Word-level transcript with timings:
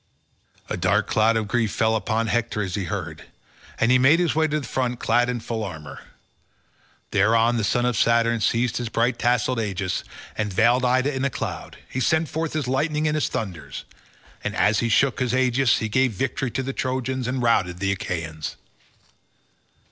A 0.67 0.77
dark 0.77 1.05
cloud 1.05 1.37
of 1.37 1.47
grief 1.47 1.71
fell 1.71 1.95
upon 1.95 2.25
Hector 2.25 2.63
as 2.63 2.73
he 2.73 2.85
heard, 2.85 3.25
and 3.79 3.91
he 3.91 3.99
made 3.99 4.17
his 4.19 4.33
way 4.33 4.47
to 4.47 4.59
the 4.59 4.65
front 4.65 4.99
clad 4.99 5.29
in 5.29 5.39
full 5.39 5.63
armour. 5.63 5.99
Thereon 7.11 7.57
the 7.57 7.63
son 7.63 7.85
of 7.85 7.95
Saturn 7.95 8.41
seized 8.41 8.77
his 8.77 8.89
bright 8.89 9.19
tasselled 9.19 9.59
aegis, 9.59 10.03
and 10.35 10.51
veiled 10.51 10.83
Ida 10.85 11.13
in 11.13 11.29
cloud: 11.29 11.77
he 11.87 11.99
sent 11.99 12.29
forth 12.29 12.53
his 12.53 12.67
lightnings 12.67 13.09
and 13.09 13.13
his 13.15 13.27
thunders, 13.29 13.85
and 14.43 14.55
as 14.55 14.79
he 14.79 14.89
shook 14.89 15.19
his 15.19 15.35
aegis 15.35 15.77
he 15.77 15.87
gave 15.87 16.13
victory 16.13 16.49
to 16.49 16.63
the 16.63 16.73
Trojans 16.73 17.27
and 17.27 17.43
routed 17.43 17.77
the 17.77 17.91
Achaeans. 17.91 18.55